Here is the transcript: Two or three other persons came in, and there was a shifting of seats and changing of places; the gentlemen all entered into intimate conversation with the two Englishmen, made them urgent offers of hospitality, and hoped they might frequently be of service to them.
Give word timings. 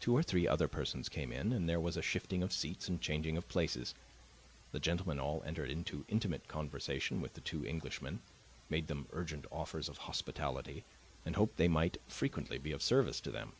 Two 0.00 0.16
or 0.16 0.22
three 0.24 0.48
other 0.48 0.66
persons 0.66 1.08
came 1.08 1.30
in, 1.30 1.52
and 1.52 1.68
there 1.68 1.78
was 1.78 1.96
a 1.96 2.02
shifting 2.02 2.42
of 2.42 2.52
seats 2.52 2.88
and 2.88 3.00
changing 3.00 3.36
of 3.36 3.48
places; 3.48 3.94
the 4.72 4.80
gentlemen 4.80 5.20
all 5.20 5.44
entered 5.44 5.70
into 5.70 6.04
intimate 6.08 6.48
conversation 6.48 7.20
with 7.20 7.34
the 7.34 7.40
two 7.40 7.64
Englishmen, 7.64 8.18
made 8.68 8.88
them 8.88 9.06
urgent 9.12 9.44
offers 9.52 9.88
of 9.88 9.96
hospitality, 9.98 10.84
and 11.24 11.36
hoped 11.36 11.56
they 11.56 11.68
might 11.68 12.00
frequently 12.08 12.58
be 12.58 12.72
of 12.72 12.82
service 12.82 13.20
to 13.20 13.30
them. 13.30 13.52